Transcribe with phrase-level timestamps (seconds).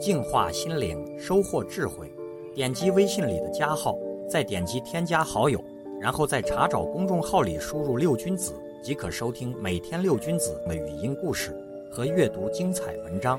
[0.00, 2.10] 净化心灵，收获智慧。
[2.54, 3.96] 点击微信里的加号，
[4.28, 5.62] 再点击添加好友，
[6.00, 11.54] 然后在查找公众号里输入“六君子”，即可收听每天六君子的语音故事
[11.90, 13.38] 和阅读精彩文章。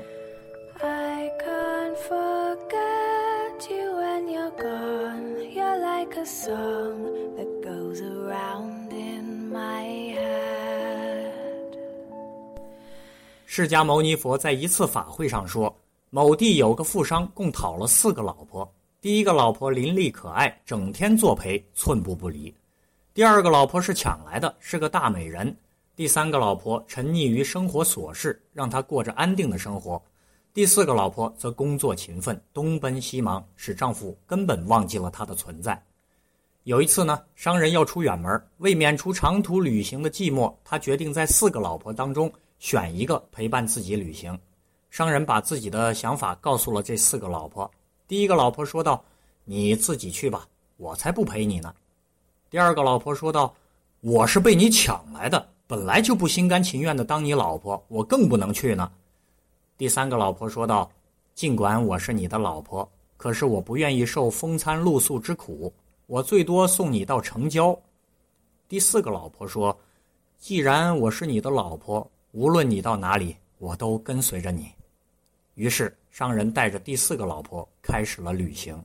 [0.80, 5.38] I can't forget you when you're gone.
[5.52, 11.76] You're like a song that goes around in my head.
[13.44, 15.74] 释迦牟尼佛在一次法会上说，
[16.14, 18.70] 某地有个富商，共讨了四个老婆。
[19.00, 22.52] 第一个老婆伶俐可爱，整天作陪，寸步不离；
[23.14, 25.48] 第二个老婆是抢来的，是个大美人；
[25.96, 29.98] 第三个老婆沉溺于生活琐事，让她过着安定的生活；
[30.52, 35.82] 第四个老婆则工作勤奋，东奔西忙，使丈夫根本忘记了她的存在。
[36.64, 42.30] 有一次呢，商人要出远门，为免除长途旅行的寂寞，他决定在四个老婆当中。
[42.58, 44.38] 选一个陪伴自己旅行，
[44.92, 47.68] 商人把自己的想法告诉了这四个老婆。
[48.06, 49.02] 第一个老婆说道
[49.46, 51.74] ：“你自己去吧，我才不陪你呢。”
[52.50, 53.54] 第二个老婆说道
[54.00, 58.92] ：“我是被你抢来的，本来就不心甘情愿的当你老婆，我更不能去呢。”
[59.78, 60.92] 第三个老婆说道
[61.34, 62.86] ：“尽管我是你的老婆，
[63.16, 65.72] 可是我不愿意受风餐露宿之苦，
[66.06, 67.74] 我最多送你到城郊。”
[68.68, 69.74] 第四个老婆说
[70.38, 74.70] ：“既然我是你的老婆。”无论你到哪里，我都跟随着你。
[75.54, 78.82] 于是，商人带着第四个老婆开始了旅行。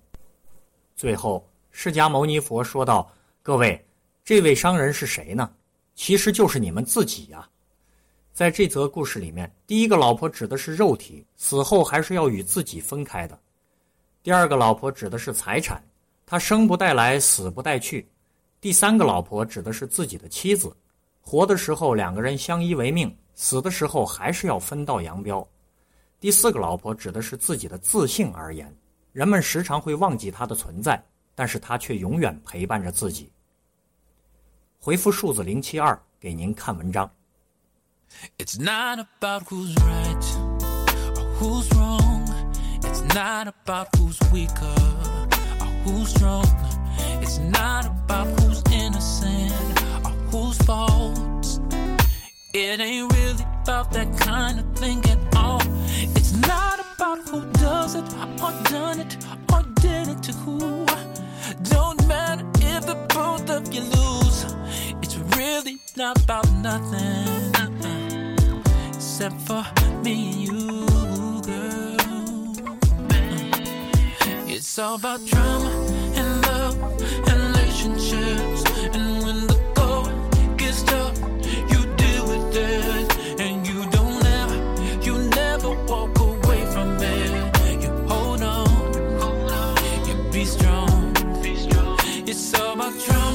[0.95, 3.09] 最后，释迦牟尼佛说道
[3.41, 3.81] ：“各位，
[4.25, 5.49] 这位商人是谁呢？
[5.95, 7.47] 其实就是你们自己呀。”
[8.33, 13.35] 在这则故事里面，第一个老婆指的是肉体，死后还是要与自己分开的；
[14.21, 15.83] 第二个老婆指的是财产，
[16.25, 18.05] 她生不带来，死不带去；
[18.59, 20.75] 第三个老婆指的是自己的妻子，
[21.21, 23.15] 活的时候两个人相依为命。
[23.33, 25.47] 死的时候还是要分道扬镳。
[26.19, 28.75] 第四个老婆指的是自己的自信而言，
[29.11, 31.03] 人们时常会忘记她的存在，
[31.35, 33.31] 但是她却永远陪伴着自己。
[34.79, 37.09] 回复数字零七二给您看文章。
[38.39, 40.23] It's not about who's right
[41.13, 42.25] or who's wrong.
[42.81, 44.73] It's not about who's weaker
[45.59, 46.45] or who's strong.
[47.21, 49.51] It's not about who's innocent
[50.03, 51.59] or who's false.
[52.53, 55.36] It ain't really about that kind of thing at all.
[66.15, 68.61] About nothing uh-uh,
[68.93, 69.65] except for
[70.03, 71.97] me and you, girl.
[74.47, 75.69] It's all about drama
[76.15, 76.75] and love
[77.27, 78.63] and relationships
[78.95, 81.17] and when the going gets tough.
[81.71, 84.57] You deal with it, and you don't ever,
[85.03, 87.83] you never walk away from it.
[87.83, 88.69] You hold on,
[90.07, 91.11] you be strong.
[92.25, 93.26] It's all about drama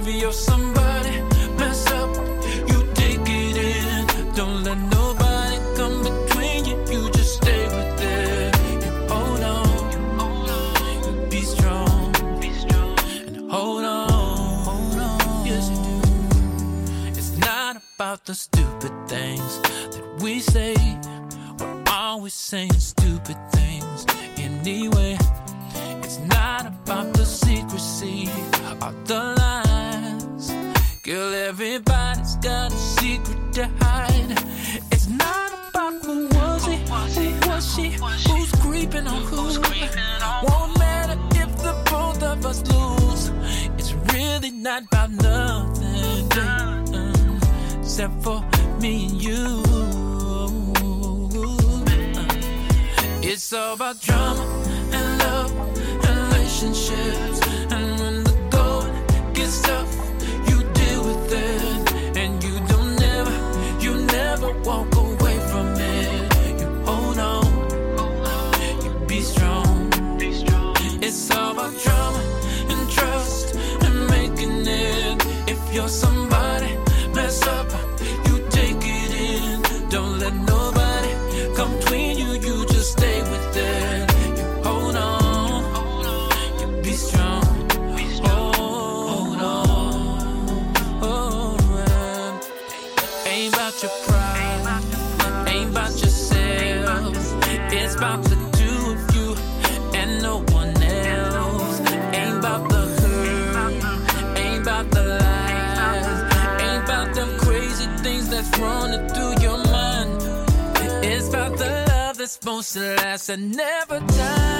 [0.00, 1.22] If you're somebody,
[1.58, 2.14] mess up,
[2.70, 4.32] you take it in.
[4.32, 6.76] Don't let nobody come between you.
[6.92, 8.54] You just stay with it.
[8.84, 9.68] You hold on,
[11.04, 15.44] you be strong, and hold on.
[15.44, 17.18] Yes, you do.
[17.18, 20.76] It's not about the stupid things that we say.
[21.58, 24.06] We're always saying stupid things
[24.38, 25.18] anyway.
[26.04, 28.30] It's not about the secrecy
[28.80, 29.27] or the
[31.60, 34.30] everybody's got a secret to hide.
[34.92, 37.90] It's not about who was he, who was she,
[38.30, 39.42] who's creeping on who.
[40.46, 43.32] Won't matter if the both of us lose.
[43.76, 47.42] It's really not about nothing, babe,
[47.80, 48.40] except for
[48.80, 49.64] me and you.
[50.76, 52.28] Uh,
[53.20, 54.44] it's all about drama
[54.92, 55.52] and love
[56.06, 57.37] and relationships.
[75.78, 76.76] You're somebody,
[77.46, 77.70] up,
[78.26, 79.88] you take it in.
[79.88, 81.12] Don't let nobody
[81.54, 82.32] come between you.
[82.46, 84.10] You just stay with it.
[84.38, 85.62] You hold on,
[86.60, 87.44] you be strong.
[88.26, 91.56] Hold on, oh,
[93.26, 94.82] ain't about your pride,
[95.46, 97.16] ain't about yourself.
[97.70, 98.47] It's about the
[108.60, 110.22] running through your mind?
[111.04, 114.57] It's about the love that's supposed to last and never die.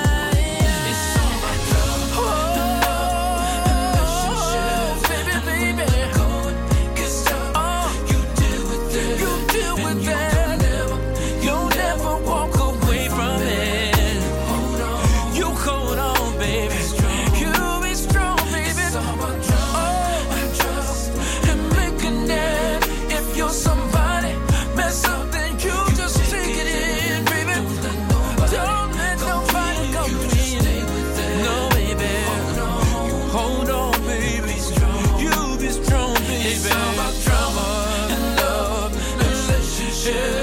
[40.09, 40.38] future